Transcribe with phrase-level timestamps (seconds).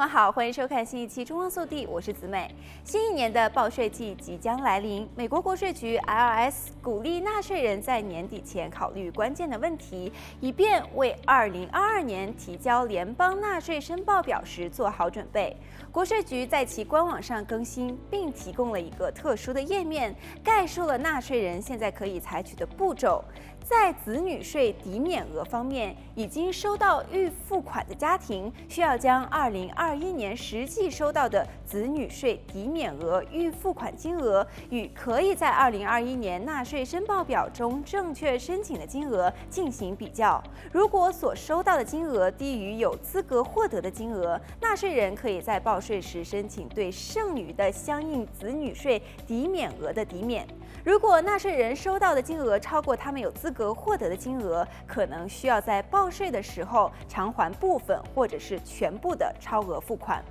[0.00, 2.50] 们好，欢迎收看新一期《中央速递》，我是子美。
[2.84, 10.10] 新一年的报税季即将来临，美国国税局 IRS 鼓励纳税人在年底前考虑关键的问题，
[10.40, 15.54] 以便为2022年提交联邦纳税申报表时做好准备。
[15.92, 23.22] 国税局在其官网上更新，并提供了一个特殊的页面，概述了纳税人现在可以采取的步骤。
[23.64, 40.42] 在子女税抵免额方面，已经收到预付款的家庭需要将2021年实际收到的子女税抵免额预付款金额与可以在2021年纳税申报表中正确申请的金额进行比较。
[40.72, 50.46] 如果所收到的金额低于有资格获得的金额，纳税人可以在报税时申请对剩余的相应子女税抵免额的抵免。
[50.84, 60.24] 如果纳税人收到的金额超过他们有资格获得的金额，可能需要在报税的时候偿还部分或者是全部的超额付款。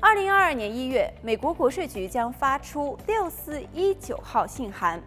[0.00, 5.00] 二零二二年一月，美国国税局将发出六四一九号信函。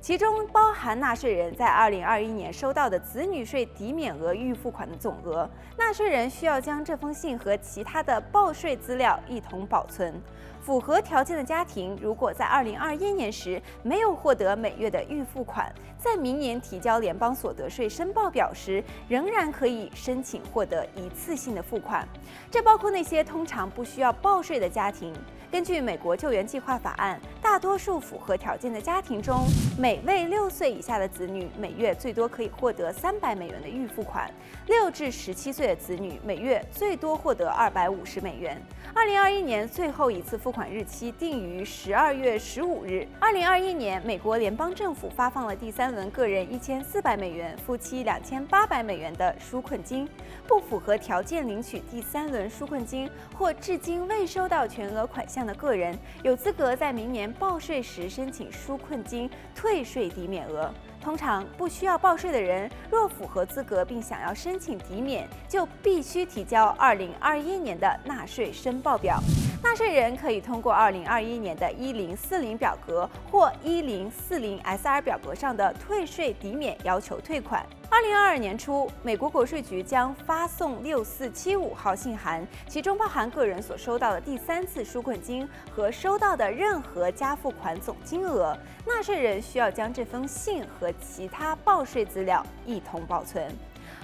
[0.00, 5.48] 其中包含纳税人在二零二一年收到的子女税抵免额预付款的总额。
[5.76, 10.20] 纳税人需要将这封信和其他的报税资料一同保存。
[10.62, 22.06] 符合条件的家庭，如果在二零二一年时没有获得每月的预付款，在明年提交联邦所得税申报表时，仍然可以申请获得一次性的付款。
[22.50, 25.12] 这包括那些通常不需要报税的家庭。
[25.50, 29.44] 根据美国救援计划法案，大多数符合条件的家庭中，
[29.76, 34.30] 每位六岁以下的子女每月最多可以获得三百美元的预付款；
[34.68, 38.56] 六至十七岁的子女每月最多获得二百五十美元。
[38.94, 43.04] 二零二一年最后一次付款日期定于十二月十五日。
[43.18, 50.08] 二零二一年，美国联邦政府发放了第三轮个人一千四百美元、夫妻两千八百美元的纾困金。
[50.46, 60.70] 不符合条件领取第三轮纾困金或至今未收到全额款项的个人，有资格在明年报税时申请纾困金退税抵免额。
[61.02, 69.18] 通常不需要报税的人，若符合资格并想要申请抵免，就必须提交2021年的纳税申报表。
[69.62, 77.64] 纳税人可以通过2021年的1040表格或1040 SR 表格上的退税抵免要求退款。
[77.90, 88.56] 二零二二年初，美国国税局将发送六四七五号信函，其中包含个人所收到的第三次纾困金和收到的任何加付款总金额。
[88.86, 93.50] 纳税人需要将这封信和其他报税资料一同保存。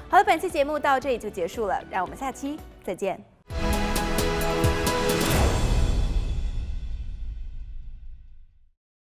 [0.09, 3.36] 好了，本期节目到这里就结束了，让我们下期再见。